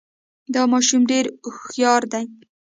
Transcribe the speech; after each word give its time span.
دا 0.53 0.61
ماشوم 0.71 1.01
ډېر 1.11 1.25
هوښیار 1.55 2.01
دی. 2.13 2.25